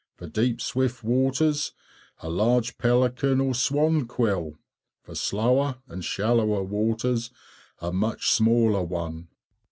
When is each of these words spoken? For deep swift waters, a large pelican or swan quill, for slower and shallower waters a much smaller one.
For 0.17 0.25
deep 0.25 0.61
swift 0.61 1.03
waters, 1.03 1.73
a 2.21 2.27
large 2.31 2.79
pelican 2.79 3.39
or 3.39 3.53
swan 3.53 4.07
quill, 4.07 4.55
for 5.03 5.13
slower 5.13 5.77
and 5.87 6.03
shallower 6.03 6.63
waters 6.63 7.29
a 7.77 7.93
much 7.93 8.27
smaller 8.29 8.81
one. 8.81 9.27